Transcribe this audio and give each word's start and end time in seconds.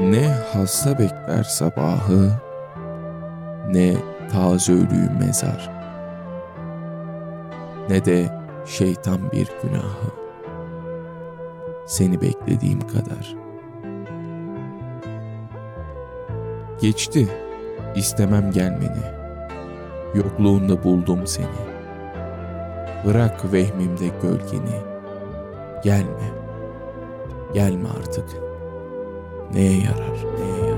Ne 0.00 0.28
hasta 0.52 0.98
bekler 0.98 1.42
sabahı, 1.42 2.30
ne 3.68 3.94
taze 4.32 4.72
ölüyü 4.72 5.10
mezar, 5.18 5.70
ne 7.88 8.04
de 8.04 8.40
şeytan 8.66 9.32
bir 9.32 9.48
günahı. 9.62 10.10
Seni 11.86 12.20
beklediğim 12.20 12.80
kadar. 12.80 13.36
Geçti, 16.80 17.28
istemem 17.94 18.50
gelmeni. 18.50 19.02
Yokluğunda 20.14 20.84
buldum 20.84 21.26
seni. 21.26 21.46
Bırak 23.06 23.52
vehmimde 23.52 24.08
gölgeni. 24.22 24.80
Gelme, 25.84 26.30
gelme 27.54 27.88
artık. 27.88 28.49
Neye 29.54 29.82
yarar, 29.82 30.16
neye 30.38 30.66
yarar? 30.66 30.69